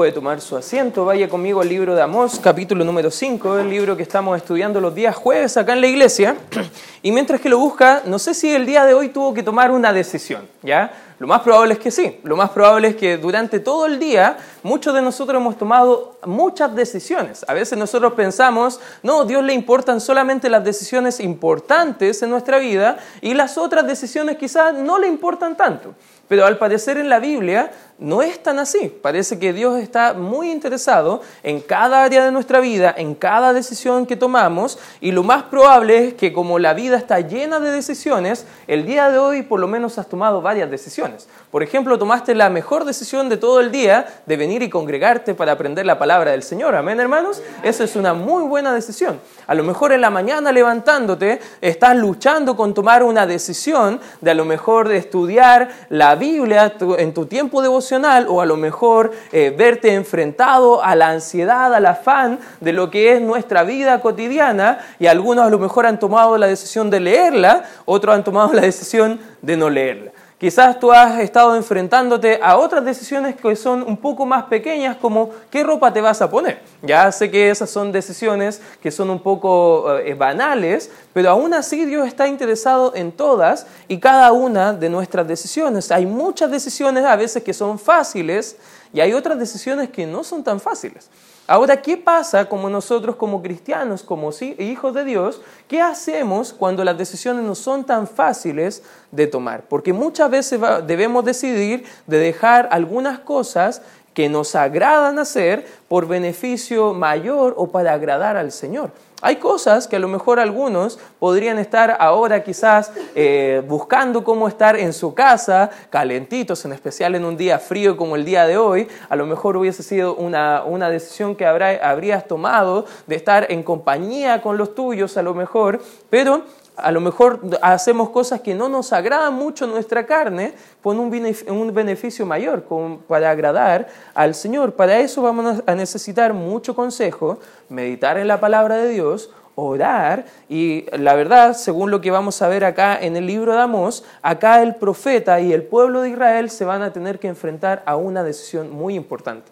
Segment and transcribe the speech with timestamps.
[0.00, 3.98] Puede tomar su asiento, vaya conmigo al libro de Amós, capítulo número 5, el libro
[3.98, 6.38] que estamos estudiando los días jueves acá en la iglesia.
[7.02, 9.70] Y mientras que lo busca, no sé si el día de hoy tuvo que tomar
[9.70, 10.92] una decisión, ¿ya?
[11.18, 14.36] Lo más probable es que sí, lo más probable es que durante todo el día
[14.62, 17.44] muchos de nosotros hemos tomado muchas decisiones.
[17.48, 22.98] A veces nosotros pensamos, no, Dios le importan solamente las decisiones importantes en nuestra vida
[23.22, 25.94] y las otras decisiones quizás no le importan tanto.
[26.28, 28.88] Pero al parecer en la Biblia no es tan así.
[28.88, 34.06] Parece que Dios está muy interesado en cada área de nuestra vida, en cada decisión
[34.06, 38.46] que tomamos, y lo más probable es que como la vida está llena de decisiones,
[38.66, 41.28] el día de hoy por lo menos has tomado varias decisiones.
[41.50, 45.52] Por ejemplo, tomaste la mejor decisión de todo el día de venir y congregarte para
[45.52, 46.74] aprender la palabra del Señor.
[46.74, 47.42] Amén, hermanos.
[47.62, 49.20] Esa es una muy buena decisión.
[49.46, 54.34] A lo mejor en la mañana levantándote estás luchando con tomar una decisión de a
[54.34, 57.89] lo mejor de estudiar la Biblia en tu tiempo devocional
[58.28, 63.14] o a lo mejor eh, verte enfrentado a la ansiedad, al afán de lo que
[63.14, 67.64] es nuestra vida cotidiana y algunos a lo mejor han tomado la decisión de leerla,
[67.86, 70.12] otros han tomado la decisión de no leerla.
[70.40, 75.32] Quizás tú has estado enfrentándote a otras decisiones que son un poco más pequeñas, como
[75.50, 76.62] qué ropa te vas a poner.
[76.80, 81.84] Ya sé que esas son decisiones que son un poco eh, banales, pero aún así
[81.84, 85.90] Dios está interesado en todas y cada una de nuestras decisiones.
[85.90, 88.56] Hay muchas decisiones a veces que son fáciles
[88.94, 91.10] y hay otras decisiones que no son tan fáciles.
[91.50, 95.42] Ahora, ¿qué pasa como nosotros como cristianos, como hijos de Dios?
[95.66, 99.64] ¿Qué hacemos cuando las decisiones no son tan fáciles de tomar?
[99.68, 103.82] Porque muchas veces debemos decidir de dejar algunas cosas
[104.14, 108.92] que nos agradan hacer por beneficio mayor o para agradar al Señor.
[109.22, 114.76] Hay cosas que a lo mejor algunos podrían estar ahora quizás eh, buscando cómo estar
[114.76, 118.88] en su casa, calentitos, en especial en un día frío como el día de hoy.
[119.08, 124.40] A lo mejor hubiese sido una, una decisión que habrías tomado de estar en compañía
[124.40, 126.44] con los tuyos, a lo mejor, pero
[126.76, 132.26] a lo mejor hacemos cosas que no nos agradan mucho nuestra carne con un beneficio
[132.26, 132.64] mayor
[133.06, 134.74] para agradar al Señor.
[134.74, 140.86] Para eso vamos a necesitar mucho consejo, meditar en la palabra de Dios, orar y
[140.96, 144.62] la verdad, según lo que vamos a ver acá en el libro de Amós, acá
[144.62, 148.22] el profeta y el pueblo de Israel se van a tener que enfrentar a una
[148.22, 149.50] decisión muy importante.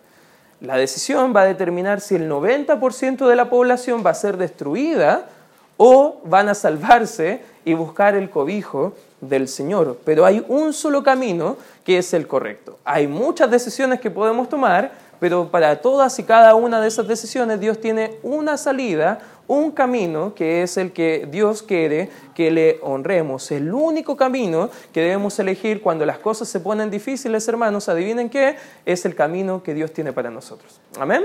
[0.60, 5.28] La decisión va a determinar si el 90% de la población va a ser destruida
[5.78, 9.98] o van a salvarse y buscar el cobijo del Señor.
[10.04, 12.78] Pero hay un solo camino que es el correcto.
[12.84, 17.60] Hay muchas decisiones que podemos tomar, pero para todas y cada una de esas decisiones
[17.60, 23.50] Dios tiene una salida, un camino que es el que Dios quiere que le honremos.
[23.50, 28.56] El único camino que debemos elegir cuando las cosas se ponen difíciles, hermanos, adivinen qué,
[28.84, 30.80] es el camino que Dios tiene para nosotros.
[30.98, 31.24] Amén.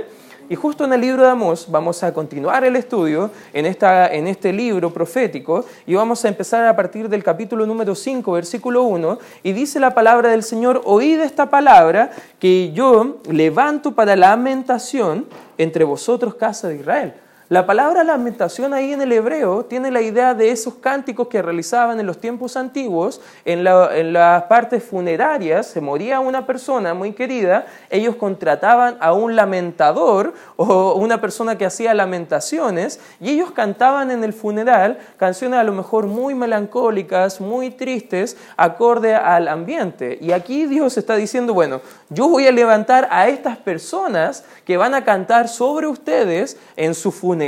[0.49, 4.27] Y justo en el libro de Amós vamos a continuar el estudio en, esta, en
[4.27, 9.19] este libro profético y vamos a empezar a partir del capítulo número 5, versículo 1,
[9.43, 15.27] y dice la palabra del Señor, oíd esta palabra que yo levanto para lamentación
[15.57, 17.13] entre vosotros, casa de Israel.
[17.53, 21.99] La palabra lamentación ahí en el hebreo tiene la idea de esos cánticos que realizaban
[21.99, 28.15] en los tiempos antiguos, en, las partes funerarias, se moría una persona muy querida, ellos
[28.15, 34.33] contrataban a un lamentador o una persona que hacía lamentaciones y ellos cantaban en el
[34.33, 40.17] funeral canciones a lo mejor muy melancólicas, muy tristes, acorde al ambiente.
[40.19, 44.95] Y aquí Dios está diciendo, bueno, yo voy a levantar a estas personas que van
[44.95, 47.42] a cantar sobre ustedes en su funeral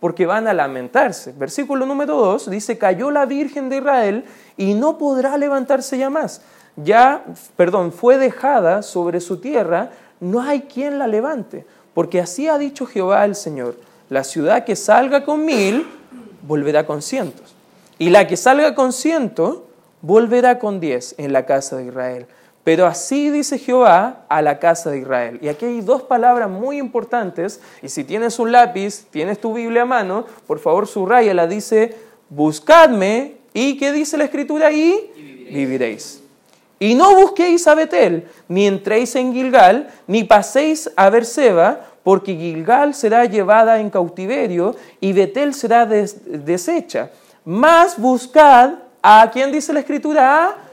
[0.00, 1.32] porque van a lamentarse.
[1.32, 4.24] Versículo número 2 dice, cayó la Virgen de Israel
[4.56, 6.42] y no podrá levantarse ya más.
[6.76, 7.24] Ya,
[7.56, 9.90] perdón, fue dejada sobre su tierra,
[10.20, 13.76] no hay quien la levante, porque así ha dicho Jehová el Señor,
[14.10, 15.86] la ciudad que salga con mil
[16.46, 17.54] volverá con cientos,
[17.98, 19.66] y la que salga con ciento
[20.02, 22.26] volverá con diez en la casa de Israel.
[22.66, 25.38] Pero así dice Jehová a la casa de Israel.
[25.40, 27.60] Y aquí hay dos palabras muy importantes.
[27.80, 31.94] Y si tienes un lápiz, tienes tu Biblia a mano, por favor la Dice,
[32.28, 33.36] buscadme.
[33.54, 35.12] ¿Y qué dice la escritura ahí?
[35.14, 35.54] viviréis.
[35.54, 36.22] viviréis.
[36.80, 42.94] Y no busquéis a Betel, ni entréis en Gilgal, ni paséis a Berseba, porque Gilgal
[42.94, 47.10] será llevada en cautiverio y Betel será deshecha.
[47.44, 50.48] Más buscad a, ¿quién dice la escritura?
[50.48, 50.65] A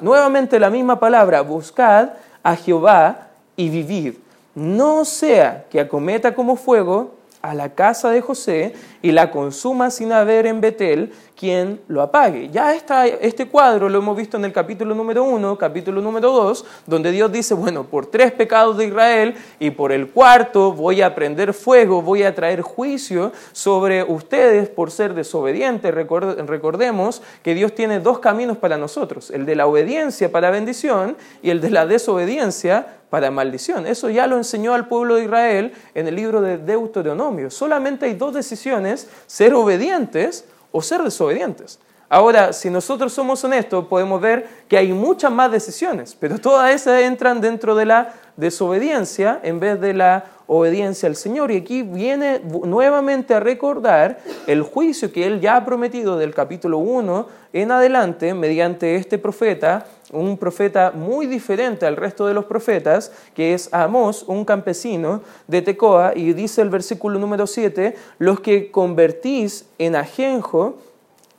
[0.00, 2.10] Nuevamente la misma palabra, buscad
[2.42, 4.14] a Jehová y vivid.
[4.54, 10.12] No sea que acometa como fuego a la casa de José y la consuma sin
[10.12, 12.50] haber en Betel quien lo apague.
[12.50, 16.64] Ya está, este cuadro lo hemos visto en el capítulo número 1, capítulo número 2,
[16.86, 21.14] donde Dios dice, bueno, por tres pecados de Israel y por el cuarto voy a
[21.14, 25.94] prender fuego, voy a traer juicio sobre ustedes por ser desobedientes.
[25.94, 31.50] Recordemos que Dios tiene dos caminos para nosotros, el de la obediencia para bendición y
[31.50, 33.86] el de la desobediencia para maldición.
[33.86, 37.50] Eso ya lo enseñó al pueblo de Israel en el libro de Deuteronomio.
[37.50, 38.87] Solamente hay dos decisiones,
[39.26, 41.78] ser obedientes o ser desobedientes.
[42.10, 47.02] Ahora, si nosotros somos honestos, podemos ver que hay muchas más decisiones, pero todas esas
[47.02, 51.50] entran dentro de la desobediencia en vez de la obediencia al Señor.
[51.50, 56.78] Y aquí viene nuevamente a recordar el juicio que él ya ha prometido del capítulo
[56.78, 63.12] 1 en adelante mediante este profeta, un profeta muy diferente al resto de los profetas,
[63.34, 68.70] que es Amós, un campesino de Tecoa, y dice el versículo número 7, los que
[68.70, 70.78] convertís en ajenjo,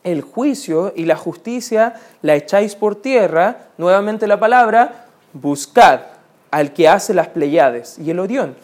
[0.04, 6.01] el juicio y la justicia la echáis por tierra, nuevamente la palabra, buscad
[6.51, 8.56] al que hace las Pleiades y el Orión,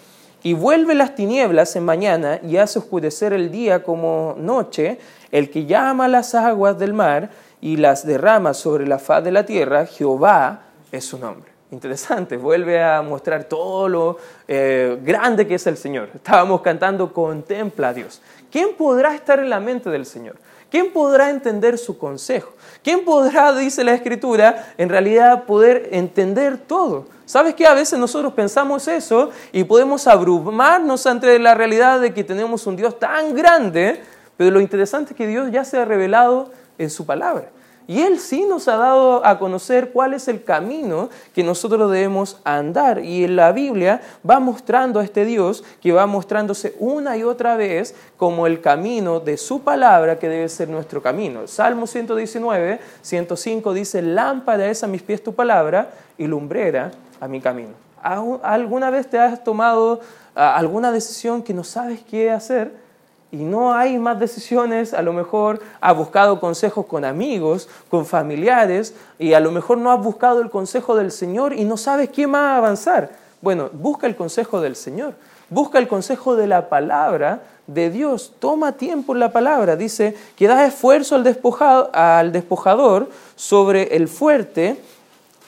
[0.44, 5.00] y vuelve las tinieblas en mañana y hace oscurecer el día como noche,
[5.32, 7.30] el que llama las aguas del mar
[7.62, 10.62] y las derrama sobre la faz de la tierra, Jehová
[10.92, 11.52] es su nombre.
[11.72, 14.18] Interesante, vuelve a mostrar todo lo
[14.48, 16.10] eh, grande que es el Señor.
[16.14, 18.22] Estábamos cantando, contempla a Dios.
[18.52, 20.36] ¿Quién podrá estar en la mente del Señor?
[20.70, 22.54] ¿Quién podrá entender su consejo?
[22.84, 27.06] ¿Quién podrá, dice la Escritura, en realidad poder entender todo?
[27.26, 27.66] ¿Sabes qué?
[27.66, 32.76] A veces nosotros pensamos eso y podemos abrumarnos ante la realidad de que tenemos un
[32.76, 34.02] Dios tan grande,
[34.38, 37.50] pero lo interesante es que Dios ya se ha revelado en su palabra.
[37.88, 42.40] Y Él sí nos ha dado a conocer cuál es el camino que nosotros debemos
[42.44, 43.04] andar.
[43.04, 47.56] Y en la Biblia va mostrando a este Dios que va mostrándose una y otra
[47.58, 51.48] vez como el camino de su palabra que debe ser nuestro camino.
[51.48, 57.40] Salmo 119, 105 dice, lámpara es a mis pies tu palabra y lumbrera a mi
[57.40, 57.74] camino.
[58.02, 60.00] ¿Alguna vez te has tomado
[60.36, 62.85] ah, alguna decisión que no sabes qué hacer?
[63.32, 68.94] Y no hay más decisiones, a lo mejor has buscado consejos con amigos, con familiares,
[69.20, 72.34] y a lo mejor no has buscado el consejo del Señor y no sabes quién
[72.34, 73.12] va a avanzar.
[73.42, 75.16] Bueno, busca el consejo del Señor,
[75.50, 80.48] busca el consejo de la palabra de Dios, toma tiempo en la palabra, dice que
[80.48, 84.80] da esfuerzo al, despojado, al despojador sobre el fuerte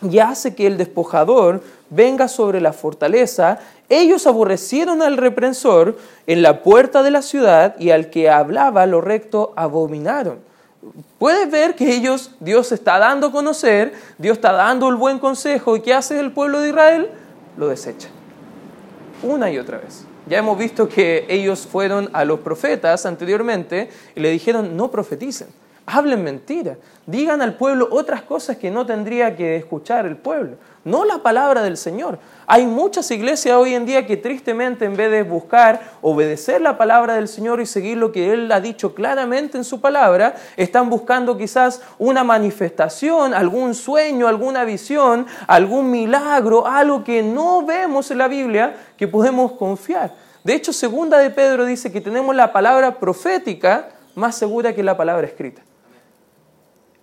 [0.01, 3.59] y hace que el despojador venga sobre la fortaleza
[3.89, 5.97] ellos aborrecieron al reprensor
[6.27, 10.39] en la puerta de la ciudad y al que hablaba lo recto abominaron.
[11.17, 15.75] Puedes ver que ellos, Dios está dando a conocer, Dios está dando el buen consejo
[15.77, 17.09] y ¿qué hace el pueblo de Israel?
[17.57, 18.09] Lo desecha.
[19.23, 20.05] Una y otra vez.
[20.27, 25.47] Ya hemos visto que ellos fueron a los profetas anteriormente y le dijeron no profeticen,
[25.87, 30.57] hablen mentira, digan al pueblo otras cosas que no tendría que escuchar el pueblo
[30.87, 32.17] no la palabra del Señor.
[32.47, 37.15] Hay muchas iglesias hoy en día que tristemente en vez de buscar obedecer la palabra
[37.15, 41.37] del Señor y seguir lo que Él ha dicho claramente en su palabra, están buscando
[41.37, 48.29] quizás una manifestación, algún sueño, alguna visión, algún milagro, algo que no vemos en la
[48.29, 50.13] Biblia que podemos confiar.
[50.45, 54.95] De hecho, segunda de Pedro dice que tenemos la palabra profética más segura que la
[54.95, 55.66] palabra escrita.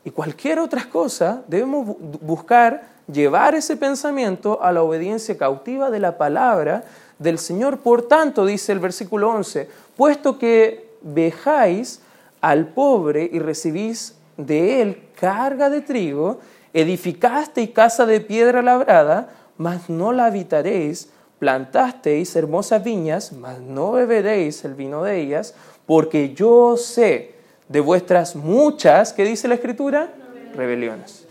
[0.04, 6.18] Y cualquier otra cosa debemos buscar llevar ese pensamiento a la obediencia cautiva de la
[6.18, 6.84] palabra
[7.18, 7.78] del Señor.
[7.78, 12.00] Por tanto, dice el versículo 11, puesto que vejáis
[12.40, 16.40] al pobre y recibís de él carga de trigo,
[16.72, 24.64] edificasteis casa de piedra labrada, mas no la habitaréis, plantasteis hermosas viñas, mas no beberéis
[24.64, 25.54] el vino de ellas,
[25.86, 27.33] porque yo sé
[27.74, 30.08] de vuestras muchas, ¿qué dice la Escritura?
[30.54, 31.26] Rebeliones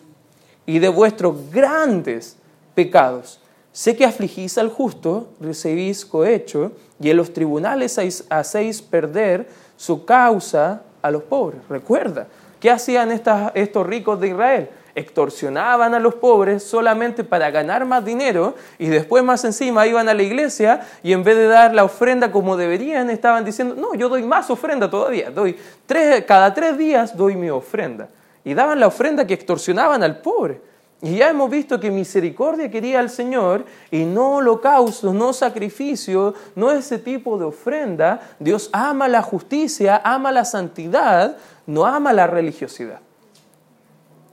[0.66, 2.36] y de vuestros grandes
[2.76, 3.40] pecados.
[3.72, 7.98] Sé que afligís al justo, recibís cohecho, y en los tribunales
[8.30, 9.48] hacéis perder
[9.78, 11.62] su causa a los pobres.
[11.70, 12.28] Recuerda,
[12.60, 14.70] ¿qué hacían estos ricos de Israel?
[14.96, 20.14] Extorsionaban a los pobres solamente para ganar más dinero y después más encima iban a
[20.14, 24.10] la iglesia y en vez de dar la ofrenda como deberían, estaban diciendo, no, yo
[24.10, 28.10] doy más ofrenda todavía, doy tres, cada tres días doy mi ofrenda
[28.44, 30.62] y daban la ofrenda que extorsionaban al pobre.
[31.02, 36.72] Y ya hemos visto que misericordia quería al Señor y no holocaustos, no sacrificio, no
[36.72, 38.22] ese tipo de ofrenda.
[38.40, 41.36] Dios ama la justicia, ama la santidad,
[41.66, 43.02] no ama la religiosidad.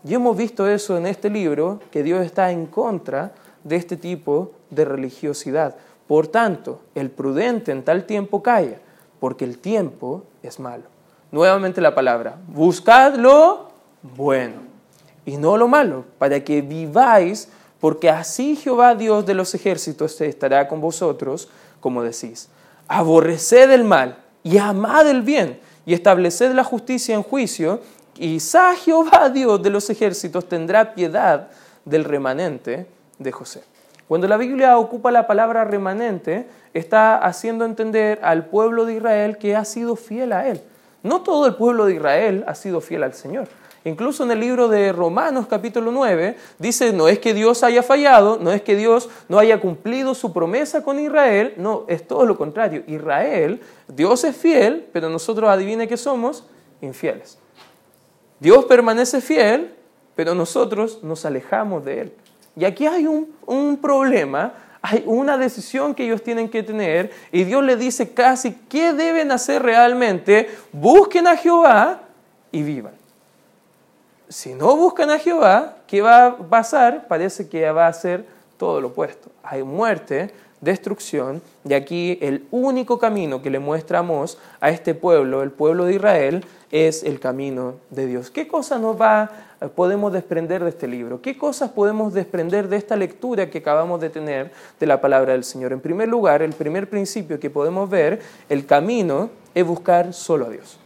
[0.04, 3.32] Y hemos visto eso en este libro, que Dios está en contra
[3.64, 5.76] de este tipo de religiosidad.
[6.06, 8.78] Por tanto, el prudente en tal tiempo calla,
[9.20, 10.84] porque el tiempo es malo.
[11.30, 13.68] Nuevamente la palabra, buscad lo
[14.02, 14.62] bueno
[15.24, 20.66] y no lo malo, para que viváis, porque así Jehová Dios de los ejércitos estará
[20.66, 21.48] con vosotros,
[21.80, 22.48] como decís.
[22.88, 27.80] Aborreced el mal y amad el bien y estableced la justicia en juicio,
[28.20, 31.48] quizá Jehová Dios de los ejércitos tendrá piedad
[31.86, 32.86] del remanente
[33.18, 33.64] de José.
[34.06, 39.56] Cuando la Biblia ocupa la palabra remanente, está haciendo entender al pueblo de Israel que
[39.56, 40.60] ha sido fiel a Él.
[41.02, 43.48] No todo el pueblo de Israel ha sido fiel al Señor.
[43.84, 48.38] Incluso en el libro de Romanos capítulo 9 dice, no es que Dios haya fallado,
[48.38, 52.36] no es que Dios no haya cumplido su promesa con Israel, no, es todo lo
[52.36, 52.82] contrario.
[52.86, 56.44] Israel, Dios es fiel, pero nosotros adivine que somos
[56.82, 57.38] infieles.
[58.40, 59.74] Dios permanece fiel,
[60.16, 62.12] pero nosotros nos alejamos de Él.
[62.56, 67.44] Y aquí hay un, un problema hay una decisión que ellos tienen que tener y
[67.44, 70.48] Dios les dice casi qué deben hacer realmente.
[70.72, 72.00] Busquen a Jehová
[72.50, 72.94] y vivan.
[74.28, 77.08] Si no buscan a Jehová, ¿qué va a pasar?
[77.08, 78.24] Parece que va a ser
[78.56, 79.30] todo lo opuesto.
[79.42, 85.50] Hay muerte, destrucción, y aquí el único camino que le muestramos a este pueblo, el
[85.50, 88.30] pueblo de Israel, es el camino de Dios.
[88.30, 89.30] ¿Qué cosa nos va,
[89.74, 91.20] podemos desprender de este libro?
[91.20, 95.44] ¿Qué cosas podemos desprender de esta lectura que acabamos de tener de la palabra del
[95.44, 95.72] Señor?
[95.72, 100.50] En primer lugar, el primer principio que podemos ver, el camino es buscar solo a
[100.50, 100.78] Dios.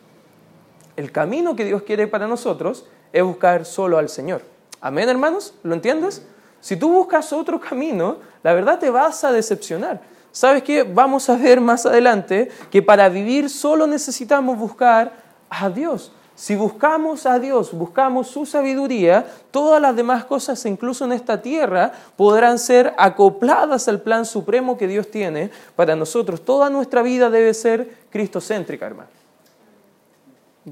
[0.96, 4.42] El camino que Dios quiere para nosotros es buscar solo al Señor.
[4.80, 6.26] Amén, hermanos, ¿lo entiendes?
[6.64, 10.00] Si tú buscas otro camino, la verdad te vas a decepcionar.
[10.32, 10.82] ¿Sabes qué?
[10.82, 15.12] Vamos a ver más adelante que para vivir solo necesitamos buscar
[15.50, 16.10] a Dios.
[16.34, 21.92] Si buscamos a Dios, buscamos su sabiduría, todas las demás cosas, incluso en esta tierra,
[22.16, 26.46] podrán ser acopladas al plan supremo que Dios tiene para nosotros.
[26.46, 29.10] Toda nuestra vida debe ser cristocéntrica, hermano.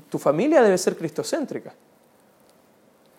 [0.08, 1.74] Tu familia debe ser cristocéntrica.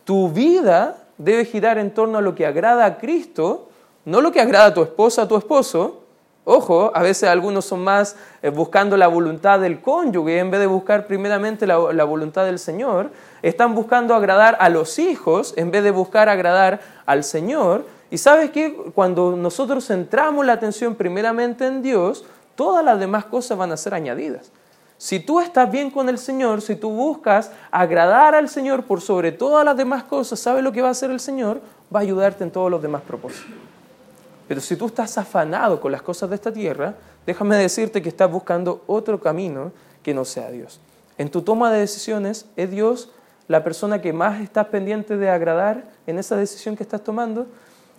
[0.03, 3.69] Tu vida debe girar en torno a lo que agrada a Cristo,
[4.05, 6.03] no lo que agrada a tu esposa, a tu esposo,
[6.45, 10.67] Ojo, a veces algunos son más eh, buscando la voluntad del cónyuge en vez de
[10.67, 13.11] buscar primeramente la, voluntad del Señor.
[13.41, 17.85] Están buscando agradar a los hijos en vez de buscar agradar al Señor.
[18.11, 22.25] Y sabes que cuando nosotros centramos la atención primeramente en Dios,
[22.55, 24.51] todas las demás cosas van a ser añadidas.
[25.03, 29.33] Si tú estás bien con el Señor, si tú buscas agradar al Señor por sobre
[29.33, 31.59] todas las demás cosas, ¿sabes lo que va a hacer el Señor?
[31.93, 33.51] Va a ayudarte en todos los demás propósitos.
[34.47, 36.95] Pero si tú estás afanado con las cosas de esta tierra,
[37.25, 40.79] déjame decirte que estás buscando otro camino que no sea Dios.
[41.17, 43.11] En tu toma de decisiones, ¿es Dios
[43.49, 47.45] la persona que más estás pendiente de agradar en esa decisión que estás tomando?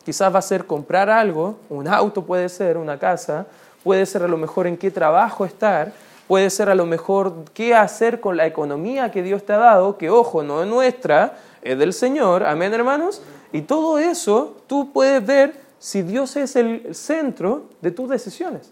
[0.06, 3.44] Quizás va a ser comprar algo, un auto puede ser, una casa,
[3.82, 5.92] puede ser a lo mejor en qué trabajo estar,
[6.26, 9.98] puede ser a lo mejor qué hacer con la economía que Dios te ha dado,
[9.98, 13.22] que ojo, no es nuestra, es del Señor, amén hermanos.
[13.52, 18.70] Y todo eso tú puedes ver si Dios es el centro de tus decisiones.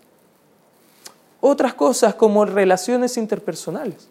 [1.40, 4.08] Otras cosas como relaciones interpersonales.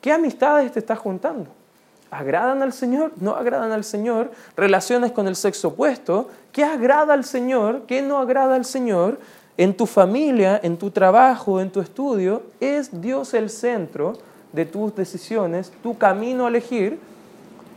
[0.00, 1.50] ¿Qué amistades te estás juntando?
[2.10, 3.12] ¿Agradan al Señor?
[3.16, 4.30] ¿No agradan al Señor?
[4.56, 6.28] Relaciones con el sexo opuesto.
[6.52, 7.82] ¿Qué agrada al Señor?
[7.86, 9.18] ¿Qué no agrada al Señor?
[9.58, 14.12] En tu familia, en tu trabajo, en tu estudio, ¿es Dios el centro
[14.52, 16.98] de tus decisiones, tu camino a elegir?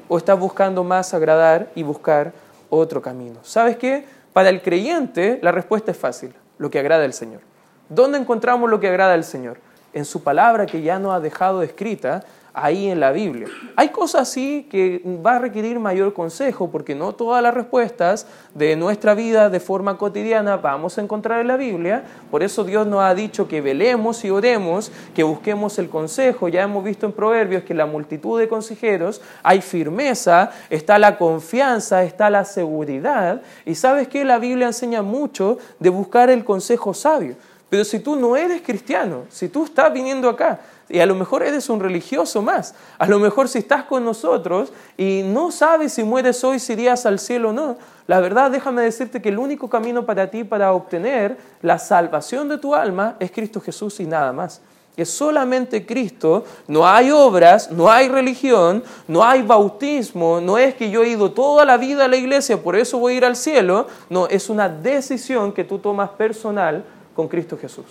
[0.10, 2.34] ¿O estás buscando más agradar y buscar
[2.70, 3.40] otro camino?
[3.44, 4.06] ¿Sabes qué?
[4.34, 7.42] Para el creyente la respuesta es fácil, lo que agrada al Señor.
[7.88, 9.58] ¿Dónde encontramos lo que agrada al Señor?
[9.94, 13.48] En su palabra que ya nos ha dejado escrita ahí en la Biblia.
[13.76, 18.76] Hay cosas así que va a requerir mayor consejo porque no todas las respuestas de
[18.76, 22.04] nuestra vida de forma cotidiana vamos a encontrar en la Biblia.
[22.32, 26.48] Por eso Dios nos ha dicho que velemos y oremos, que busquemos el consejo.
[26.48, 32.04] Ya hemos visto en Proverbios que la multitud de consejeros hay firmeza, está la confianza,
[32.04, 33.42] está la seguridad.
[33.66, 37.36] Y sabes que la Biblia enseña mucho de buscar el consejo sabio.
[37.70, 40.60] Pero si tú no eres cristiano, si tú estás viniendo acá,
[40.90, 42.74] y a lo mejor eres un religioso más.
[42.98, 47.06] A lo mejor si estás con nosotros y no sabes si mueres hoy, si irías
[47.06, 47.78] al cielo o no.
[48.08, 52.58] La verdad, déjame decirte que el único camino para ti para obtener la salvación de
[52.58, 54.62] tu alma es Cristo Jesús y nada más.
[54.98, 60.90] Es solamente Cristo, no hay obras, no hay religión, no hay bautismo, no es que
[60.90, 63.38] yo he ido toda la vida a la iglesia, por eso voy a ir al
[63.38, 63.88] cielo.
[64.10, 66.84] No, es una decisión que tú tomas personal
[67.16, 67.86] con Cristo Jesús.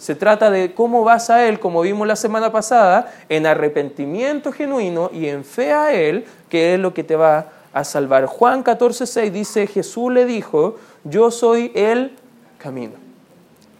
[0.00, 5.10] Se trata de cómo vas a Él, como vimos la semana pasada, en arrepentimiento genuino
[5.12, 8.24] y en fe a Él, que es lo que te va a salvar.
[8.24, 12.16] Juan 14:6 dice, Jesús le dijo, yo soy el
[12.56, 12.94] camino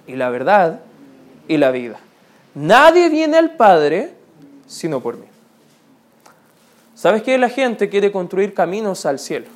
[0.06, 0.80] y la verdad
[1.48, 1.98] y la vida.
[2.54, 4.12] nadie viene al Padre
[4.66, 5.24] sino por mí.
[6.94, 7.38] ¿Sabes qué?
[7.38, 9.46] La gente quiere construir caminos al cielo.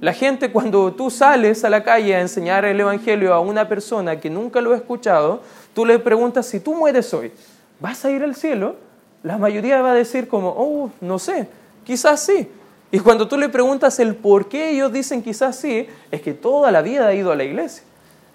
[0.00, 4.20] La gente cuando tú sales a la calle a enseñar el Evangelio a una persona
[4.20, 5.42] que nunca lo ha escuchado,
[5.78, 7.30] tú le preguntas, si tú mueres hoy,
[7.78, 8.74] ¿vas a ir al cielo?
[9.22, 11.46] La mayoría va a decir como, oh, no sé,
[11.84, 12.48] quizás sí.
[12.90, 16.72] Y cuando tú le preguntas el por qué ellos dicen quizás sí, es que toda
[16.72, 17.84] la vida ha ido a la iglesia.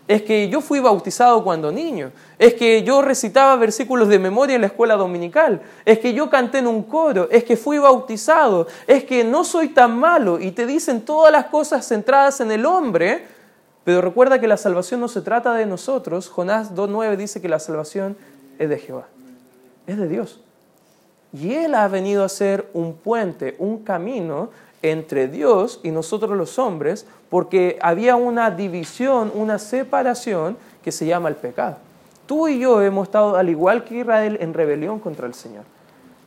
[0.07, 4.61] Es que yo fui bautizado cuando niño, es que yo recitaba versículos de memoria en
[4.61, 9.03] la escuela dominical, es que yo canté en un coro, es que fui bautizado, es
[9.03, 10.39] que no soy tan malo.
[10.39, 13.25] Y te dicen todas las cosas centradas en el hombre,
[13.83, 17.59] pero recuerda que la salvación no se trata de nosotros, Jonás 2.9 dice que la
[17.59, 18.15] salvación
[18.57, 19.07] es de Jehová,
[19.87, 20.39] es de Dios.
[21.33, 26.59] Y Él ha venido a ser un puente, un camino entre Dios y nosotros los
[26.59, 31.77] hombres, porque había una división, una separación que se llama el pecado.
[32.25, 35.63] Tú y yo hemos estado, al igual que Israel, en rebelión contra el Señor.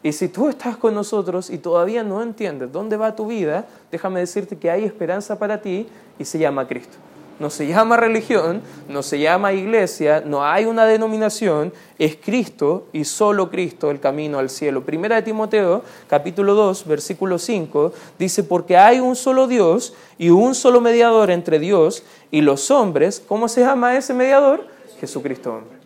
[0.02, 4.20] Y si tú estás con nosotros y todavía no entiendes dónde va tu vida, déjame
[4.20, 6.98] decirte que hay esperanza para ti y se llama Cristo
[7.38, 13.04] no se llama religión, no se llama iglesia, no hay una denominación, es Cristo y
[13.04, 14.84] solo Cristo el camino al cielo.
[14.84, 20.54] Primera de Timoteo, capítulo 2, versículo 5, dice, porque hay un solo Dios y un
[20.54, 23.22] solo mediador entre Dios y los hombres.
[23.26, 24.66] ¿Cómo se llama ese mediador?
[25.00, 25.76] Jesucristo hombre.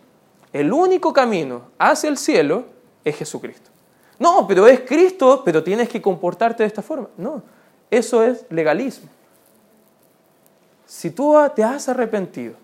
[0.53, 2.65] El único camino hacia el cielo
[3.03, 3.69] es Jesucristo.
[4.19, 7.09] No, pero es Cristo, pero tienes que comportarte de esta forma.
[7.17, 7.41] No,
[7.89, 9.09] eso es legalismo.
[10.91, 12.55] Si tú te has arrepentido,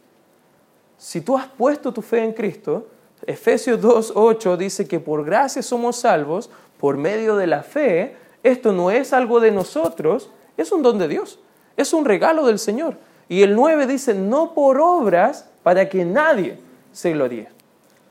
[0.98, 2.90] si tú has puesto tu fe en Cristo,
[3.26, 8.18] Efesios 2.8 dice que por gracia somos salvos por medio de la fe.
[8.44, 11.40] Esto no es algo de nosotros, es un don de Dios,
[11.78, 12.98] es un regalo del Señor.
[13.30, 16.60] Y el 9 dice, no por obras para que nadie
[16.92, 17.48] se gloríe.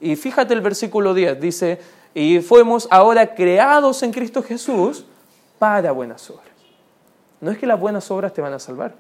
[0.00, 1.78] Y fíjate el versículo 10, dice,
[2.14, 5.04] y fuimos ahora creados en Cristo Jesús
[5.58, 6.46] para buenas obras.
[7.38, 8.94] No es que las buenas obras te van a salvar,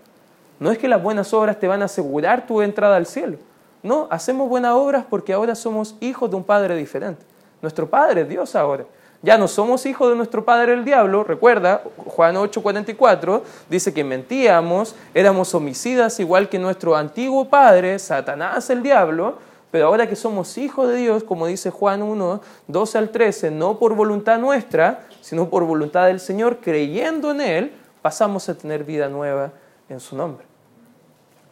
[0.58, 3.38] no es que las buenas obras te van a asegurar tu entrada al cielo.
[3.82, 7.24] No, hacemos buenas obras porque ahora somos hijos de un Padre diferente.
[7.62, 8.84] Nuestro Padre es Dios ahora.
[9.22, 11.24] Ya no somos hijos de nuestro padre el diablo.
[11.24, 18.82] Recuerda, Juan 8:44 dice que mentíamos, éramos homicidas igual que nuestro antiguo padre, Satanás el
[18.82, 19.38] diablo.
[19.72, 23.78] Pero ahora que somos hijos de Dios, como dice Juan 1, 12 al 13, no
[23.78, 29.08] por voluntad nuestra, sino por voluntad del Señor, creyendo en Él, pasamos a tener vida
[29.08, 29.50] nueva
[29.88, 30.44] en su nombre.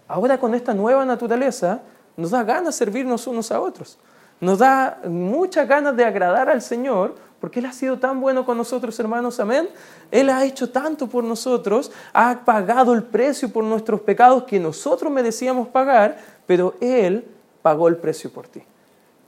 [0.09, 1.81] Ahora con esta nueva naturaleza
[2.16, 3.99] nos da ganas servirnos unos a otros.
[4.40, 8.57] Nos da muchas ganas de agradar al Señor porque Él ha sido tan bueno con
[8.57, 9.68] nosotros, hermanos, amén.
[10.11, 15.12] Él ha hecho tanto por nosotros, ha pagado el precio por nuestros pecados que nosotros
[15.12, 16.16] merecíamos pagar,
[16.47, 17.27] pero Él
[17.61, 18.62] pagó el precio por ti.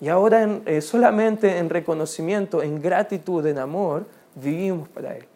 [0.01, 5.27] Y ahora eh, solamente en reconocimiento, en gratitud, en amor, vivimos para Él.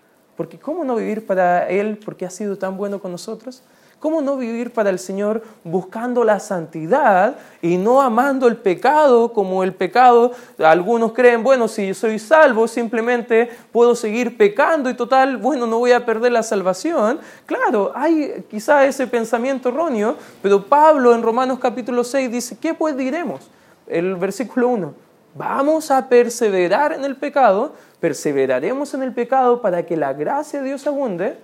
[0.41, 3.63] Porque ¿cómo no vivir para Él porque ha sido tan bueno con nosotros?
[3.99, 9.63] ¿Cómo no vivir para el Señor buscando la santidad y no amando el pecado como
[9.63, 10.33] el pecado?
[10.57, 15.79] Algunos creen, bueno, si yo soy salvo, simplemente puedo seguir pecando y total, bueno, no
[15.79, 17.21] voy a perder la salvación.
[17.45, 22.97] Claro, hay quizá ese pensamiento erróneo, pero Pablo en Romanos capítulo 6 dice, ¿qué pues
[22.97, 23.51] diremos?
[23.87, 24.95] El versículo 1,
[25.35, 30.69] vamos a perseverar en el pecado, perseveraremos en el pecado para que la gracia de
[30.69, 31.37] Dios abunde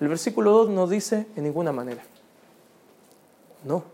[0.00, 2.02] el versículo 2 nos dice en ninguna manera.
[3.64, 3.84] No,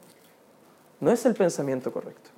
[1.00, 2.30] no es el pensamiento correcto.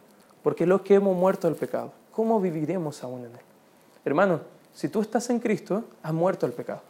[0.42, 3.40] Porque los que hemos muerto al pecado, ¿cómo viviremos aún en él?
[4.06, 4.40] Hermano,
[4.74, 6.80] si tú estás en Cristo, has muerto al pecado.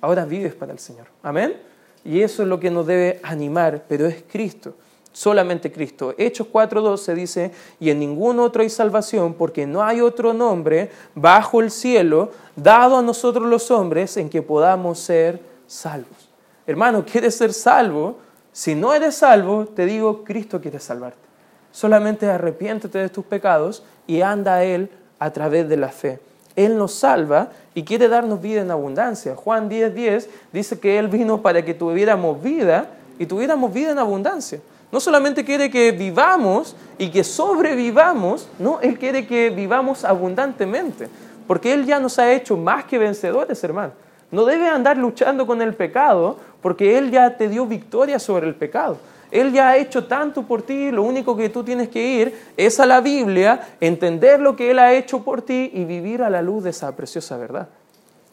[0.00, 1.06] Ahora vives para el Señor.
[1.22, 1.60] Amén.
[2.02, 4.74] Y eso es lo que nos debe animar, pero es Cristo,
[5.16, 6.14] solamente Cristo.
[6.18, 7.50] Hechos 4.12 dice,
[7.80, 12.98] y en ningún otro hay salvación, porque no hay otro nombre bajo el cielo dado
[12.98, 16.28] a nosotros los hombres en que podamos ser salvos.
[16.66, 18.18] Hermano, ¿quieres ser salvo?
[18.52, 21.26] Si no eres salvo, te digo, Cristo quiere salvarte.
[21.72, 26.20] Solamente arrepiéntete de tus pecados y anda a Él a través de la fe.
[26.56, 29.34] Él nos salva y quiere darnos vida en abundancia.
[29.34, 33.98] Juan 10:10 10 dice que Él vino para que tuviéramos vida y tuviéramos vida en
[33.98, 34.60] abundancia.
[34.96, 41.10] No solamente quiere que vivamos y que sobrevivamos, no, Él quiere que vivamos abundantemente,
[41.46, 43.92] porque Él ya nos ha hecho más que vencedores, hermano.
[44.30, 48.54] No debes andar luchando con el pecado porque Él ya te dio victoria sobre el
[48.54, 48.96] pecado.
[49.30, 52.80] Él ya ha hecho tanto por ti, lo único que tú tienes que ir es
[52.80, 56.40] a la Biblia, entender lo que Él ha hecho por ti y vivir a la
[56.40, 57.68] luz de esa preciosa verdad.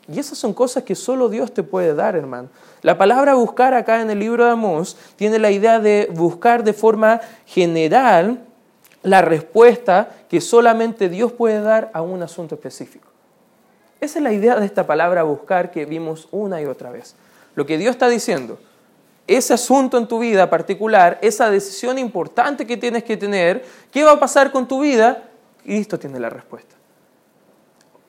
[0.08, 2.48] Y esas son cosas que solo Dios te puede dar, hermano.
[2.84, 6.74] La palabra buscar acá en el libro de Amós tiene la idea de buscar de
[6.74, 8.40] forma general
[9.04, 13.08] la respuesta que solamente Dios puede dar a un asunto específico.
[14.02, 17.16] Esa es la idea de esta palabra buscar que vimos una y otra vez.
[17.56, 18.60] Lo que Dios está diciendo,
[19.28, 24.12] ese asunto en tu vida particular, esa decisión importante que tienes que tener, ¿qué va
[24.12, 25.24] a pasar con tu vida?
[25.64, 26.76] Cristo tiene la respuesta.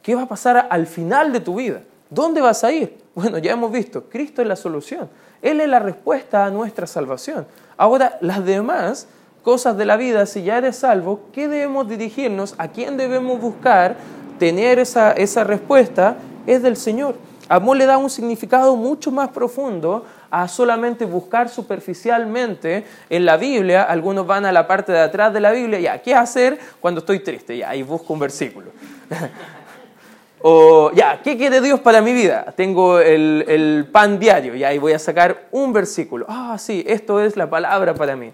[0.02, 1.82] ¿Qué va a pasar al final de tu vida?
[2.10, 3.03] ¿Dónde vas a ir?
[3.14, 5.08] Bueno, ya hemos visto, Cristo es la solución.
[5.40, 7.46] Él es la respuesta a nuestra salvación.
[7.76, 9.06] Ahora, las demás
[9.42, 12.54] cosas de la vida, si ya eres salvo, ¿qué debemos dirigirnos?
[12.58, 13.96] ¿A quién debemos buscar?
[14.38, 17.14] Tener esa, esa respuesta es del Señor.
[17.48, 23.84] Amor le da un significado mucho más profundo a solamente buscar superficialmente en la Biblia.
[23.84, 27.20] Algunos van a la parte de atrás de la Biblia, ya, ¿qué hacer cuando estoy
[27.20, 27.56] triste?
[27.58, 28.70] Ya, ahí busco un versículo.
[30.46, 32.52] o, ya, ¿qué quiere Dios para mi vida?
[32.54, 36.26] Tengo el, el pan diario, y ahí voy a sacar un versículo.
[36.28, 38.30] Ah, sí, esto es la palabra para mí.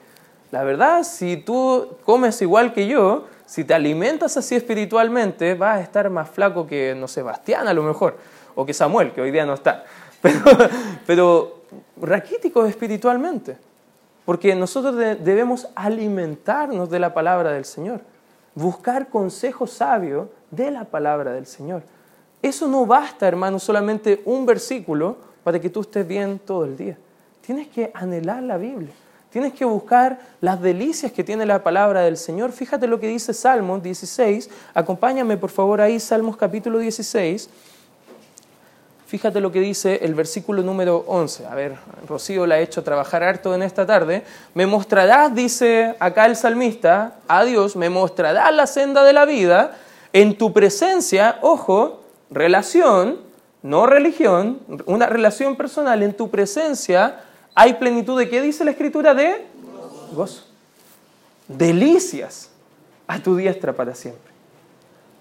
[0.51, 5.81] La verdad, si tú comes igual que yo, si te alimentas así espiritualmente, vas a
[5.83, 8.16] estar más flaco que, no Sebastián a lo mejor,
[8.57, 9.85] o que Samuel, que hoy día no está.
[10.20, 10.40] Pero,
[11.07, 11.61] pero
[11.96, 13.57] raquíticos espiritualmente,
[14.25, 18.01] porque nosotros debemos alimentarnos de la palabra del Señor,
[18.57, 21.83] buscar consejo sabio de la palabra del Señor.
[22.42, 26.96] Eso no basta, hermano, solamente un versículo para que tú estés bien todo el día.
[27.40, 28.92] Tienes que anhelar la Biblia.
[29.31, 32.50] Tienes que buscar las delicias que tiene la palabra del Señor.
[32.50, 34.50] Fíjate lo que dice Salmos 16.
[34.74, 37.48] Acompáñame por favor ahí, Salmos capítulo 16.
[39.07, 41.46] Fíjate lo que dice el versículo número 11.
[41.46, 41.76] A ver,
[42.09, 44.24] Rocío la ha hecho trabajar harto en esta tarde.
[44.55, 49.76] Me mostrarás, dice acá el salmista, a Dios, me mostrarás la senda de la vida.
[50.12, 51.99] En tu presencia, ojo,
[52.30, 53.18] relación,
[53.62, 57.20] no religión, una relación personal, en tu presencia
[57.54, 59.46] hay plenitud de qué dice la escritura de
[60.12, 60.44] gozo.
[61.48, 62.50] Delicias
[63.06, 64.30] a tu diestra para siempre.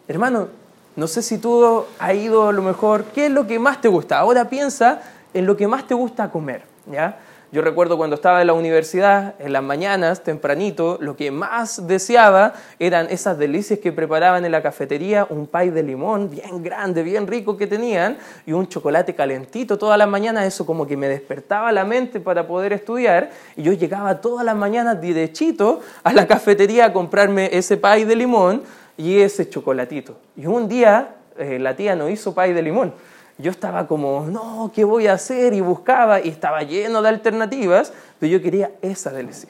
[0.07, 0.47] Hermano,
[0.95, 3.87] no sé si tú has ido a lo mejor, ¿qué es lo que más te
[3.87, 4.19] gusta?
[4.19, 5.01] Ahora piensa
[5.33, 7.19] en lo que más te gusta comer, ¿ya?
[7.51, 12.53] Yo recuerdo cuando estaba en la universidad, en las mañanas, tempranito, lo que más deseaba
[12.77, 17.25] eran esas delicias que preparaban en la cafetería, un pay de limón bien grande, bien
[17.25, 21.71] rico que tenían, y un chocolate calentito todas las mañanas, eso como que me despertaba
[21.71, 26.85] la mente para poder estudiar, y yo llegaba todas las mañanas derechito a la cafetería
[26.85, 28.62] a comprarme ese pay de limón
[28.95, 30.19] y ese chocolatito.
[30.38, 32.93] Y un día eh, la tía no hizo pay de limón
[33.39, 35.54] yo estaba como, no, ¿qué voy a hacer?
[35.54, 39.49] Y buscaba y estaba lleno de alternativas, pero yo quería esa delicia.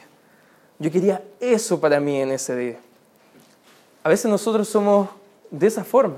[0.78, 2.78] Yo quería eso para mí en ese día.
[4.04, 5.10] A veces nosotros somos
[5.50, 6.18] de esa forma,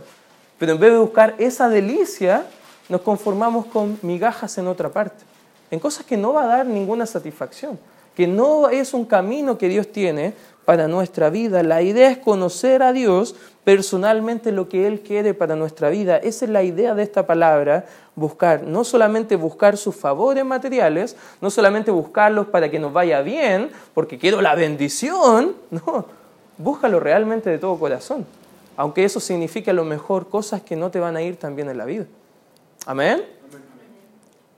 [0.59, 2.45] pero en vez de buscar esa delicia,
[2.89, 5.23] nos conformamos con migajas en otra parte,
[5.71, 7.79] en cosas que no va a dar ninguna satisfacción,
[8.15, 10.33] que no es un camino que Dios tiene
[10.65, 11.63] para nuestra vida.
[11.63, 16.17] La idea es conocer a Dios personalmente lo que Él quiere para nuestra vida.
[16.17, 18.63] Esa es la idea de esta palabra, buscar.
[18.63, 24.17] No solamente buscar sus favores materiales, no solamente buscarlos para que nos vaya bien, porque
[24.17, 26.05] quiero la bendición, no,
[26.57, 28.25] búscalo realmente de todo corazón.
[28.77, 31.69] Aunque eso signifique a lo mejor cosas que no te van a ir tan bien
[31.69, 32.05] en la vida.
[32.85, 33.23] Amén.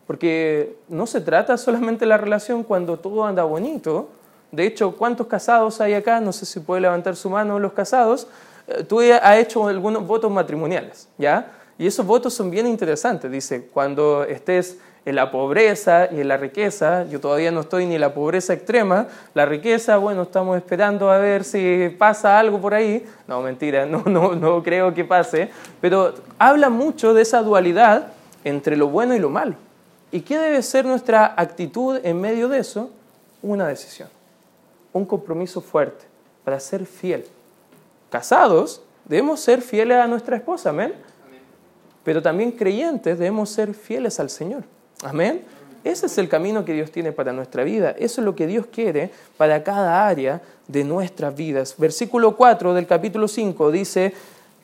[0.07, 4.09] Porque no se trata solamente de la relación cuando todo anda bonito.
[4.53, 6.21] De hecho, ¿cuántos casados hay acá?
[6.21, 8.27] No sé si puede levantar su mano los casados.
[8.67, 11.51] Eh, tú has hecho algunos votos matrimoniales, ¿ya?
[11.75, 13.31] Y esos votos son bien interesantes.
[13.31, 17.95] Dice, cuando estés en la pobreza y en la riqueza, yo todavía no estoy ni
[17.95, 22.75] en la pobreza extrema, la riqueza, bueno, estamos esperando a ver si pasa algo por
[22.75, 23.03] ahí.
[23.27, 25.49] No, mentira, no, no, no creo que pase,
[25.81, 28.13] pero habla mucho de esa dualidad
[28.43, 29.55] entre lo bueno y lo malo.
[30.11, 32.91] ¿Y qué debe ser nuestra actitud en medio de eso?
[33.41, 34.09] Una decisión,
[34.93, 36.05] un compromiso fuerte
[36.45, 37.25] para ser fiel
[38.13, 40.93] casados debemos ser fieles a nuestra esposa, amén.
[42.03, 44.65] Pero también creyentes debemos ser fieles al Señor,
[45.01, 45.41] amén.
[45.83, 47.95] Ese es el camino que Dios tiene para nuestra vida.
[47.97, 51.73] Eso es lo que Dios quiere para cada área de nuestras vidas.
[51.75, 54.13] Versículo 4 del capítulo 5 dice,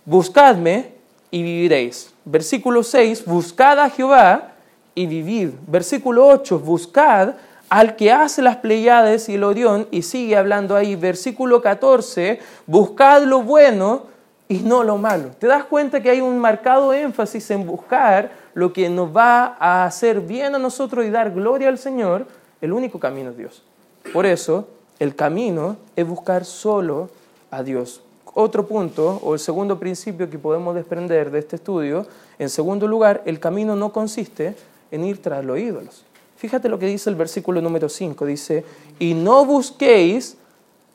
[0.06, 0.94] buscadme
[1.32, 2.14] y viviréis.
[2.26, 4.54] Versículo 6, buscad a Jehová
[4.94, 5.50] y vivid.
[5.66, 7.34] Versículo 8, buscad
[7.70, 13.24] al que hace las Pleiades y el Orión, y sigue hablando ahí, versículo 14, buscad
[13.24, 14.04] lo bueno
[14.48, 15.30] y no lo malo.
[15.38, 19.86] ¿Te das cuenta que hay un marcado énfasis en buscar lo que nos va a
[19.86, 22.26] hacer bien a nosotros y dar gloria al Señor?
[22.60, 23.64] El único camino es Dios.
[24.12, 27.10] Por eso, el camino es buscar solo
[27.52, 28.02] a Dios.
[28.34, 32.08] Otro punto, o el segundo principio que podemos desprender de este estudio,
[32.40, 34.56] en segundo lugar, el camino no consiste
[34.92, 36.06] en ir tras los ídolos.
[36.40, 38.26] Fíjate lo que dice el versículo número 5.
[38.26, 38.64] Dice,
[38.98, 40.38] y no busquéis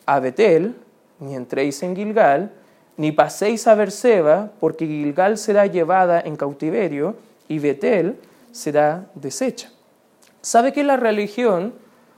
[0.07, 0.75] a Betel
[1.21, 2.51] ni entréis en Gilgal,
[2.97, 8.17] ni paséis a Berseba, porque Gilgal será llevada en cautiverio y Betel
[8.53, 9.71] será deshecha.
[10.41, 11.75] ¿Sabe que la religión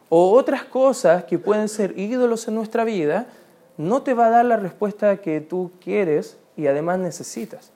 [0.08, 3.26] o otras cosas que pueden ser ídolos en nuestra vida
[3.76, 7.72] no te va a dar la respuesta que tú quieres y además necesitas?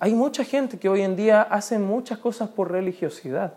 [0.00, 3.54] Hay mucha gente que hoy en día hace muchas cosas por religiosidad,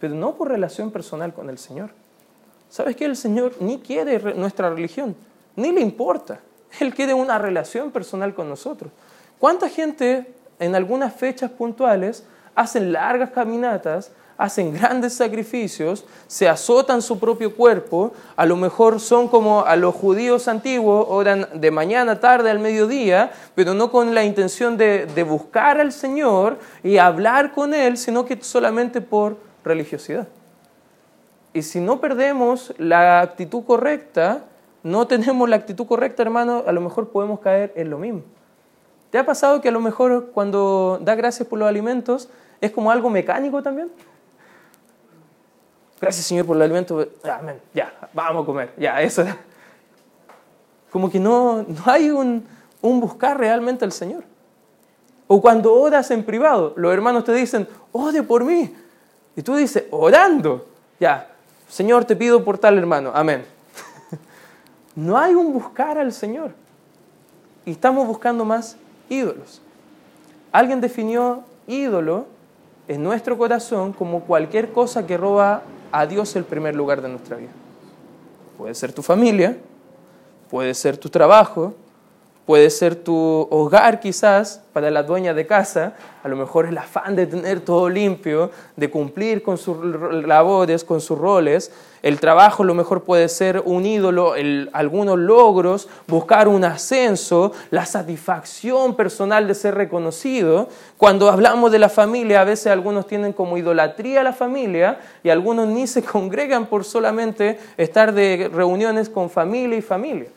[0.00, 1.90] pero no por relación personal con el Señor.
[2.68, 5.16] ¿Sabes que el Señor ni quiere nuestra religión,
[5.54, 6.40] ni le importa?
[6.80, 8.90] Él quiere una relación personal con nosotros.
[9.38, 17.18] ¿Cuánta gente en algunas fechas puntuales hacen largas caminatas, hacen grandes sacrificios, se azotan su
[17.18, 22.50] propio cuerpo, a lo mejor son como a los judíos antiguos, oran de mañana, tarde,
[22.50, 27.72] al mediodía, pero no con la intención de, de buscar al Señor y hablar con
[27.72, 30.28] Él, sino que solamente por religiosidad.
[31.52, 34.44] Y si no perdemos la actitud correcta,
[34.82, 38.22] no tenemos la actitud correcta, hermano, a lo mejor podemos caer en lo mismo.
[39.10, 42.28] ¿Te ha pasado que a lo mejor cuando da gracias por los alimentos
[42.60, 43.90] es como algo mecánico también?
[46.00, 49.24] Gracias Señor por el alimento, amén, ya, vamos a comer, ya, eso.
[50.90, 52.46] Como que no, no hay un,
[52.82, 54.24] un buscar realmente al Señor.
[55.26, 58.72] O cuando oras en privado, los hermanos te dicen, ore por mí.
[59.36, 60.66] Y tú dices, orando,
[60.98, 61.28] ya,
[61.68, 63.44] Señor, te pido por tal hermano, amén.
[64.94, 66.52] No hay un buscar al Señor.
[67.66, 68.76] Y estamos buscando más
[69.10, 69.60] ídolos.
[70.52, 72.26] Alguien definió ídolo
[72.88, 77.36] en nuestro corazón como cualquier cosa que roba a Dios el primer lugar de nuestra
[77.36, 77.50] vida.
[78.56, 79.58] Puede ser tu familia,
[80.48, 81.74] puede ser tu trabajo,
[82.46, 87.16] puede ser tu hogar quizás para la dueña de casa, a lo mejor el afán
[87.16, 89.76] de tener todo limpio, de cumplir con sus
[90.26, 91.72] labores, con sus roles.
[92.02, 94.34] El trabajo a lo mejor puede ser un ídolo,
[94.72, 100.68] algunos logros, buscar un ascenso, la satisfacción personal de ser reconocido.
[100.98, 105.66] Cuando hablamos de la familia, a veces algunos tienen como idolatría la familia y algunos
[105.66, 110.28] ni se congregan por solamente estar de reuniones con familia y familia.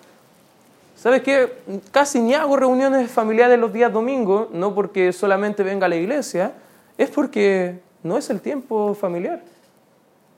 [1.00, 1.54] ¿Sabes qué?
[1.92, 6.52] Casi ni hago reuniones familiares los días domingos, no porque solamente venga a la iglesia,
[6.98, 9.42] es porque no es el tiempo familiar.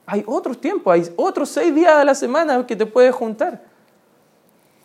[0.06, 3.60] Hay otros tiempos, hay otros seis días de la semana que te puedes juntar.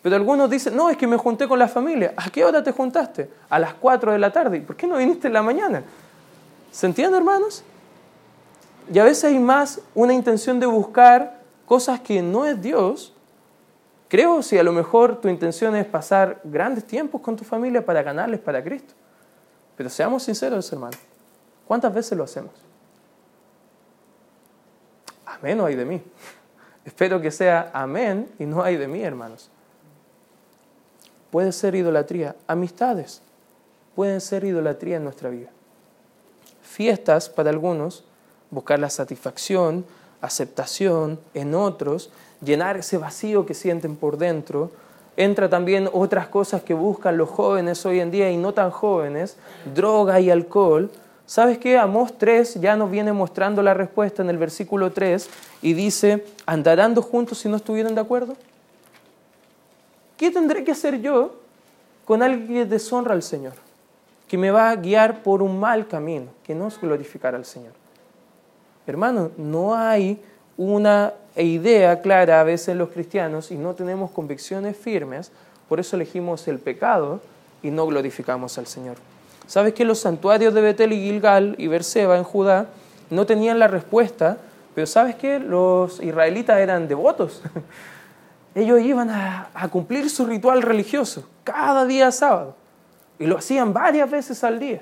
[0.02, 2.12] Pero algunos dicen, no, es que me junté con la familia.
[2.16, 3.30] ¿A qué hora te juntaste?
[3.48, 4.60] A las cuatro de la tarde.
[4.60, 5.84] ¿Por qué no viniste en la mañana?
[6.72, 7.62] ¿Se entiende, hermanos?
[8.92, 13.12] Y a veces hay más una intención de buscar cosas que no es Dios
[14.08, 18.02] Creo si a lo mejor tu intención es pasar grandes tiempos con tu familia para
[18.02, 18.94] ganarles para Cristo.
[19.76, 20.96] Pero seamos sinceros, hermano.
[21.66, 22.52] ¿Cuántas veces lo hacemos?
[25.26, 26.02] Amén o hay de mí.
[26.84, 29.50] Espero que sea amén y no hay de mí, hermanos.
[31.30, 32.34] Puede ser idolatría.
[32.46, 33.22] Amistades
[33.98, 35.48] pueden ser idolatría en nuestra vida.
[36.62, 38.04] Fiestas para algunos,
[38.48, 39.84] buscar la satisfacción,
[40.20, 42.10] aceptación en otros,
[42.44, 44.70] llenar ese vacío que sienten por dentro.
[45.16, 49.36] Entra también otras cosas que buscan los jóvenes hoy en día y no tan jóvenes,
[49.74, 50.90] droga y alcohol.
[51.26, 51.76] ¿Sabes qué?
[51.76, 55.28] Amós 3 ya nos viene mostrando la respuesta en el versículo 3
[55.60, 58.36] y dice, ¿andarán dos juntos si no estuvieran de acuerdo?
[60.16, 61.34] ¿Qué tendré que hacer yo
[62.04, 63.52] con alguien que deshonra al Señor?
[64.26, 67.77] Que me va a guiar por un mal camino, que no es glorificar al Señor.
[68.88, 70.18] Hermano, no hay
[70.56, 75.30] una idea clara a veces los cristianos y no tenemos convicciones firmes,
[75.68, 77.20] por eso elegimos el pecado
[77.62, 78.96] y no glorificamos al Señor.
[79.46, 82.66] ¿Sabes que los santuarios de Betel y Gilgal y Berseba en Judá
[83.10, 84.38] no tenían la respuesta?
[84.74, 87.42] Pero ¿sabes que Los israelitas eran devotos.
[88.54, 92.56] Ellos iban a, a cumplir su ritual religioso cada día sábado
[93.18, 94.80] y lo hacían varias veces al día.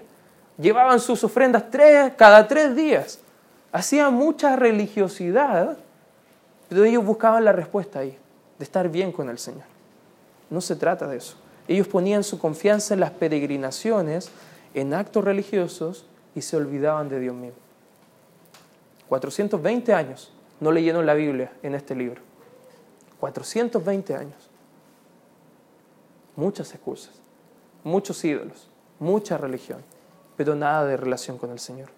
[0.58, 3.18] Llevaban sus ofrendas tres, cada tres días
[3.76, 5.76] hacía mucha religiosidad,
[6.68, 8.16] pero ellos buscaban la respuesta ahí,
[8.58, 9.64] de estar bien con el Señor.
[10.48, 11.36] No se trata de eso.
[11.68, 14.30] Ellos ponían su confianza en las peregrinaciones,
[14.72, 17.58] en actos religiosos y se olvidaban de Dios mismo.
[19.08, 22.22] 420 años no leyeron la Biblia en este libro.
[23.20, 24.50] 420 años.
[26.34, 27.12] Muchas excusas,
[27.84, 29.82] muchos ídolos, mucha religión,
[30.36, 31.95] pero nada de relación con el Señor.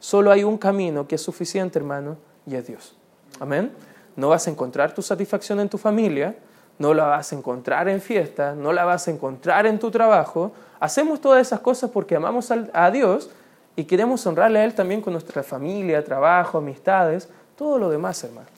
[0.00, 2.96] Solo hay un camino que es suficiente, hermano, y es Dios.
[3.38, 3.70] Amén.
[4.16, 6.34] No vas a encontrar tu satisfacción en tu familia,
[6.78, 10.52] no la vas a encontrar en fiesta, no la vas a encontrar en tu trabajo.
[10.80, 13.30] Hacemos todas esas cosas porque amamos a Dios
[13.76, 18.48] y queremos honrarle a Él también con nuestra familia, trabajo, amistades, todo lo demás, hermano.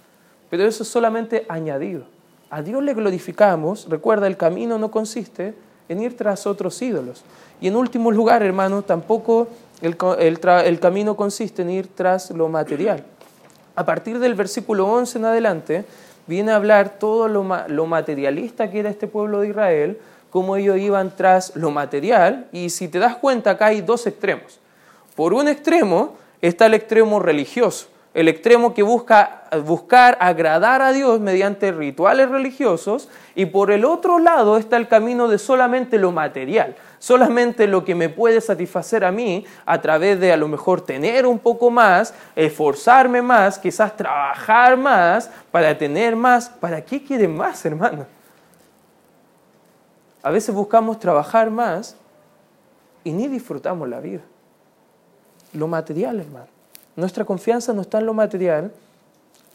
[0.49, 2.05] Pero eso es solamente añadido.
[2.51, 5.55] a Dios le glorificamos, recuerda, el camino no consiste
[5.89, 7.25] en ir tras otros ídolos.
[7.61, 9.49] Y en último lugar, hermano, tampoco
[9.83, 13.05] el, camino consiste en ir tras lo material.
[13.75, 15.85] A partir del versículo 11 en adelante,
[16.27, 19.99] viene a hablar todo lo, lo materialista que era este pueblo de Israel,
[20.31, 24.61] cómo ellos iban tras lo material, y si te das cuenta, acá hay dos extremos.
[25.17, 31.21] Por un extremo está el extremo religioso, el extremo que busca buscar agradar a Dios
[31.21, 36.77] mediante rituales religiosos y por el otro lado está el camino de solamente lo material,
[37.03, 41.27] solamente lo que me puede satisfacer a mí a través de a lo mejor tener
[41.27, 46.49] un poco más, esforzarme más, quizás trabajar más para tener más.
[46.49, 48.07] ¿Para qué quieren más, hermano?
[50.23, 51.97] A veces buscamos trabajar más
[53.03, 54.23] y ni disfrutamos la vida.
[55.55, 56.47] Lo material, hermano.
[56.95, 58.71] Nuestra confianza no está en lo material.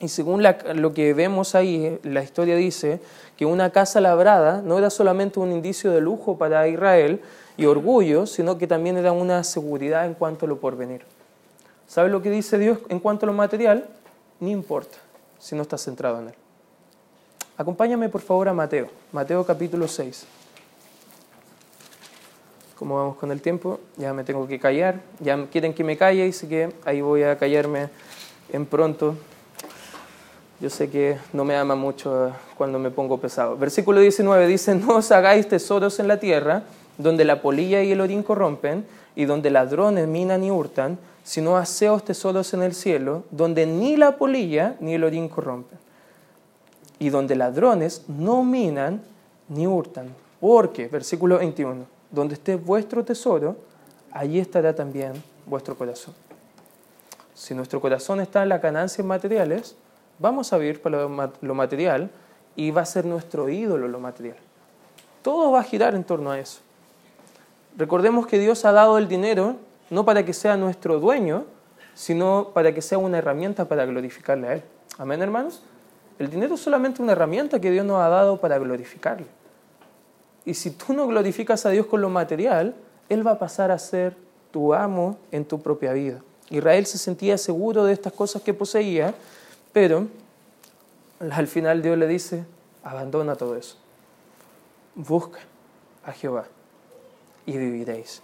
[0.02, 3.00] Y según lo que vemos ahí, la historia dice
[3.38, 7.22] que una casa labrada no era solamente un indicio de lujo para Israel
[7.56, 11.04] y orgullo, sino que también era una seguridad en cuanto a lo porvenir.
[11.88, 13.88] ¿Sabe lo que dice Dios en cuanto a lo material?
[14.40, 14.98] Ni importa
[15.40, 16.36] si no estás centrado en él.
[17.58, 20.28] Acompáñame por favor a Mateo, Mateo capítulo 6
[22.78, 26.30] como vamos con el tiempo, ya me tengo que callar, ya quieren que me calle,
[26.30, 27.90] así que ahí voy a callarme
[28.54, 29.16] en pronto.
[30.60, 33.56] Yo sé que no me ama mucho cuando me pongo pesado.
[33.58, 36.64] Versículo 19 dice, no os hagáis tesoros en la tierra,
[36.98, 42.04] donde la polilla y el orín corrompen, y donde ladrones minan y hurtan, sino haceos
[42.04, 45.78] tesoros en el cielo, donde ni la polilla ni el orín corrompen,
[46.98, 49.04] y donde ladrones no minan
[49.50, 50.08] ni hurtan.
[50.40, 53.58] Porque, versículo 21, donde esté vuestro tesoro,
[54.12, 55.14] allí estará también
[55.46, 56.16] vuestro corazón.
[57.36, 59.76] Si nuestro corazón está en las ganancias materiales,
[60.20, 62.10] vamos a vivir para lo material
[62.56, 64.38] y va a ser nuestro ídolo lo material.
[65.22, 66.62] Todo va a girar en torno a eso.
[67.78, 69.56] Recordemos que Dios ha dado el dinero
[69.90, 71.46] no para que sea nuestro dueño,
[71.94, 74.64] sino para que sea una herramienta para glorificarle a Él.
[74.98, 75.62] Amén, hermanos.
[76.20, 79.28] El dinero es solamente una herramienta que Dios nos ha dado para glorificarle.
[80.46, 82.74] Y si tú no glorificas a Dios con lo material,
[83.10, 84.16] Él va a pasar a ser
[84.52, 86.22] tu amo en tu propia vida.
[86.50, 89.14] Israel se sentía seguro de estas cosas que poseía,
[89.78, 90.08] pero
[91.20, 92.44] al final Dios le dice,
[92.84, 93.78] abandona todo eso.
[94.96, 95.38] Busca
[96.04, 96.46] a Jehová
[97.46, 98.24] y viviréis.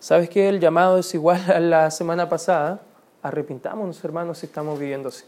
[0.00, 2.80] ¿Sabes que el llamado es igual a la semana pasada?
[3.22, 5.26] Arrepintámonos, hermanos, si estamos viviendo así.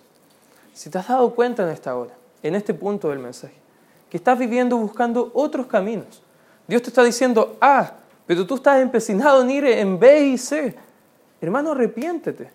[0.73, 3.57] Si te has dado cuenta en esta hora, en este punto del mensaje,
[4.09, 6.23] que estás viviendo buscando otros caminos.
[6.67, 7.93] Dios te está diciendo, ah,
[8.27, 10.75] pero tú estás empecinado en ir en B y C.
[11.39, 12.51] Hermano, arrepiéntete.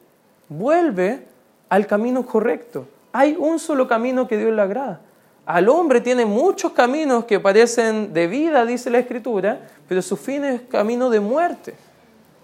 [0.49, 1.32] Vuelve
[1.73, 2.85] al camino correcto.
[3.13, 5.01] Hay un solo camino que Dios le agrada.
[5.43, 10.45] Al hombre tiene muchos caminos que parecen de vida, dice la Escritura, pero su fin
[10.45, 11.73] es camino de muerte,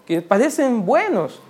[0.04, 1.40] que parecen buenos.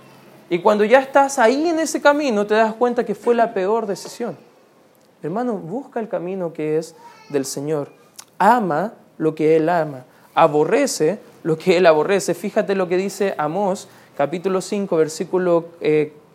[0.47, 3.87] Y cuando ya estás ahí en ese camino, te das cuenta que fue la peor
[3.87, 4.37] decisión.
[5.23, 6.93] Hermano, busca el camino que es
[7.29, 7.89] del Señor.
[8.37, 10.05] Ama lo que Él ama.
[10.35, 12.35] Aborrece lo que Él aborrece.
[12.35, 15.69] Fíjate lo que dice Amós, capítulo 5, versículo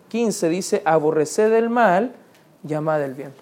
[0.08, 0.46] 15.
[0.46, 2.14] Eh, dice, aborreced el mal
[2.66, 3.32] y amad el bien.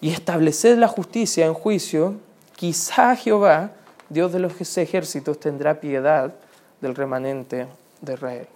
[0.00, 2.14] Y estableced la justicia en juicio.
[2.56, 3.72] Quizá Jehová,
[4.08, 6.34] Dios de los ejércitos, tendrá piedad
[6.80, 7.66] del remanente
[8.00, 8.46] de Israel.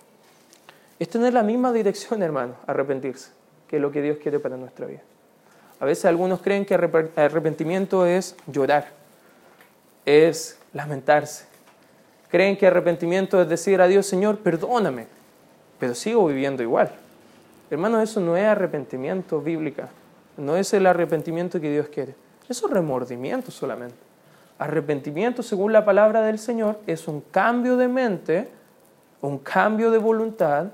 [0.98, 3.30] Es tener la misma dirección, hermano, arrepentirse,
[3.68, 5.02] que es lo que Dios quiere para nuestra vida.
[5.80, 8.88] A veces algunos creen que arrepentimiento es llorar,
[10.04, 11.44] es lamentarse.
[12.28, 15.06] Creen que arrepentimiento es decir a Dios, Señor, perdóname,
[15.78, 16.90] pero sigo viviendo igual.
[17.70, 19.88] Hermano, eso no es arrepentimiento bíblica,
[20.36, 22.14] no es el arrepentimiento que Dios quiere.
[22.48, 23.96] Eso es remordimiento solamente.
[24.58, 28.48] Arrepentimiento, según la palabra del Señor, es un cambio de mente,
[29.20, 30.68] un cambio de voluntad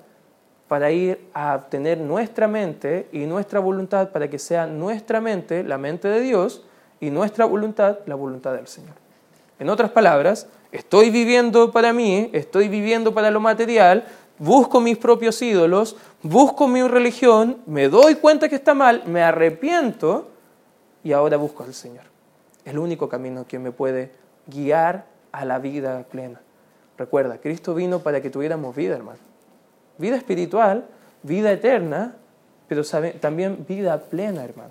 [0.69, 5.79] para ir a obtener nuestra mente y nuestra voluntad para que sea nuestra mente la
[5.79, 6.63] mente de Dios
[7.01, 8.95] y nuestra voluntad la voluntad del Señor.
[9.59, 14.05] En otras palabras, estoy viviendo para mí, estoy viviendo para lo material,
[14.39, 20.29] busco mis propios ídolos, busco mi religión, me doy cuenta que está mal, me arrepiento
[21.03, 22.05] y ahora busco al Señor.
[22.65, 24.13] El único camino que me puede
[24.47, 26.41] guiar a la vida plena.
[26.97, 29.19] Recuerda, Cristo vino para que tuviéramos vida, hermano.
[29.99, 30.87] Vida espiritual,
[31.23, 32.15] vida eterna,
[32.69, 32.83] pero
[33.21, 34.71] también vida plena, hermano.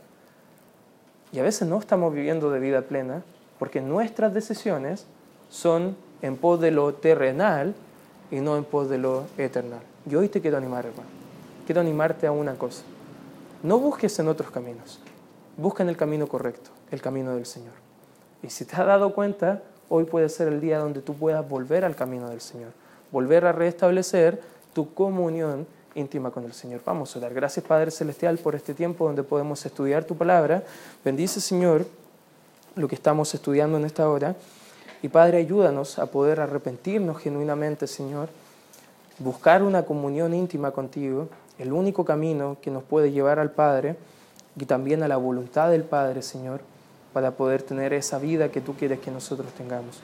[1.32, 3.24] Y a veces no estamos viviendo de vida plena
[3.60, 5.06] porque nuestras decisiones
[5.50, 7.76] son en pos de lo terrenal
[8.34, 9.82] y no en pos de lo eternal.
[10.06, 11.08] Yo hoy te quiero animar, hermano.
[11.68, 12.82] Quiero animarte a una cosa.
[13.62, 15.00] No busques en otros caminos.
[15.56, 17.74] busca en el camino correcto, el camino del Señor.
[18.42, 21.86] Y si te has dado cuenta, hoy puede ser el día donde tú puedas volver
[21.86, 22.72] al camino del Señor,
[23.12, 24.42] volver a restablecer
[24.74, 26.82] tu comunión íntima con el Señor.
[26.84, 27.36] Vamos a orar.
[27.36, 30.64] Gracias Padre Celestial por este tiempo donde podemos estudiar tu palabra.
[31.06, 31.86] Bendice Señor
[32.76, 34.36] lo que estamos estudiando en esta hora.
[35.04, 38.30] Y Padre, ayúdanos a poder arrepentirnos genuinamente, Señor,
[39.20, 41.28] buscar una comunión íntima contigo,
[41.60, 43.98] el único camino que nos puede llevar al Padre
[44.56, 46.62] y también a la voluntad del Padre, Señor,
[47.12, 50.02] para poder tener esa vida que tú quieres que nosotros tengamos.